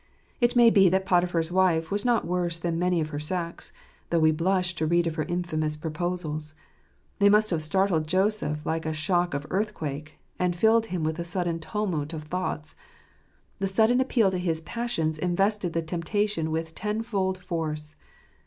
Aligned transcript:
It 0.39 0.55
may 0.55 0.71
be 0.71 0.89
that 0.89 1.05
Potiphar's 1.05 1.51
wife 1.51 1.91
was 1.91 2.03
not 2.03 2.25
worse 2.25 2.57
than 2.57 2.79
many 2.79 2.99
of 3.01 3.09
her 3.09 3.19
sex, 3.19 3.71
though 4.09 4.17
we 4.17 4.31
blush 4.31 4.73
to 4.73 4.87
read 4.87 5.05
of 5.05 5.13
her 5.13 5.25
infamous 5.25 5.77
proposals. 5.77 6.55
They 7.19 7.27
j 7.27 7.29
must 7.29 7.51
have 7.51 7.61
startled 7.61 8.07
Joseph 8.07 8.65
like 8.65 8.87
a 8.87 8.93
shock 8.93 9.35
of 9.35 9.45
earthquake, 9.51 10.17
and 10.39 10.55
filled 10.55 10.87
him 10.87 11.03
with 11.03 11.19
a 11.19 11.23
sudden 11.23 11.59
tumult 11.59 12.13
of 12.13 12.23
thoughts. 12.23 12.75
The 13.59 13.67
sudden 13.67 13.99
j 13.99 14.01
appeal 14.01 14.31
to 14.31 14.39
his 14.39 14.61
passions 14.61 15.19
invested 15.19 15.73
the 15.73 15.83
temptation 15.83 16.49
with 16.49 16.73
tenfold 16.73 17.37
| 17.37 17.37
force. 17.37 17.95